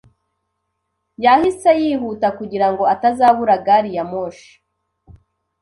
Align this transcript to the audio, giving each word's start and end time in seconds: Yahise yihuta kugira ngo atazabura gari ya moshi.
Yahise 1.25 1.69
yihuta 1.81 2.27
kugira 2.37 2.67
ngo 2.71 2.83
atazabura 2.93 3.55
gari 3.65 3.91
ya 3.97 4.03
moshi. 4.11 4.51